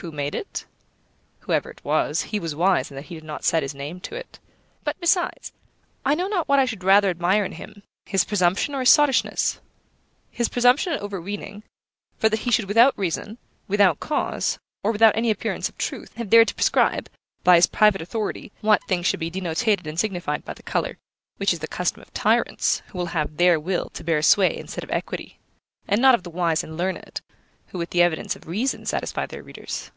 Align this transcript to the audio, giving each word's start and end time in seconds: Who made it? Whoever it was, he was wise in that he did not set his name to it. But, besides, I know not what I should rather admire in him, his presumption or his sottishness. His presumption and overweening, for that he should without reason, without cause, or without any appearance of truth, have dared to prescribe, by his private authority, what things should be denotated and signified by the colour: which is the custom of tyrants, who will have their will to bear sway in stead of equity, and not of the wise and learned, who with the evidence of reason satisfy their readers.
Who 0.00 0.12
made 0.12 0.36
it? 0.36 0.64
Whoever 1.40 1.72
it 1.72 1.84
was, 1.84 2.22
he 2.30 2.38
was 2.38 2.54
wise 2.54 2.88
in 2.88 2.94
that 2.94 3.06
he 3.06 3.16
did 3.16 3.24
not 3.24 3.42
set 3.42 3.64
his 3.64 3.74
name 3.74 3.98
to 4.02 4.14
it. 4.14 4.38
But, 4.84 4.94
besides, 5.00 5.50
I 6.04 6.14
know 6.14 6.28
not 6.28 6.46
what 6.46 6.60
I 6.60 6.66
should 6.66 6.84
rather 6.84 7.10
admire 7.10 7.44
in 7.44 7.50
him, 7.50 7.82
his 8.06 8.24
presumption 8.24 8.76
or 8.76 8.78
his 8.78 8.90
sottishness. 8.90 9.58
His 10.30 10.48
presumption 10.48 10.92
and 10.92 11.02
overweening, 11.02 11.64
for 12.16 12.28
that 12.28 12.38
he 12.38 12.52
should 12.52 12.66
without 12.66 12.96
reason, 12.96 13.38
without 13.66 13.98
cause, 13.98 14.56
or 14.84 14.92
without 14.92 15.16
any 15.16 15.32
appearance 15.32 15.68
of 15.68 15.76
truth, 15.76 16.14
have 16.14 16.30
dared 16.30 16.46
to 16.46 16.54
prescribe, 16.54 17.10
by 17.42 17.56
his 17.56 17.66
private 17.66 18.00
authority, 18.00 18.52
what 18.60 18.84
things 18.84 19.04
should 19.04 19.18
be 19.18 19.30
denotated 19.32 19.84
and 19.88 19.98
signified 19.98 20.44
by 20.44 20.54
the 20.54 20.62
colour: 20.62 20.96
which 21.38 21.52
is 21.52 21.58
the 21.58 21.66
custom 21.66 22.00
of 22.02 22.14
tyrants, 22.14 22.82
who 22.86 22.98
will 22.98 23.06
have 23.06 23.36
their 23.36 23.58
will 23.58 23.90
to 23.94 24.04
bear 24.04 24.22
sway 24.22 24.56
in 24.58 24.68
stead 24.68 24.84
of 24.84 24.90
equity, 24.92 25.40
and 25.88 26.00
not 26.00 26.14
of 26.14 26.22
the 26.22 26.30
wise 26.30 26.62
and 26.62 26.76
learned, 26.76 27.20
who 27.72 27.76
with 27.76 27.90
the 27.90 28.00
evidence 28.00 28.34
of 28.34 28.46
reason 28.48 28.86
satisfy 28.86 29.26
their 29.26 29.42
readers. 29.42 29.90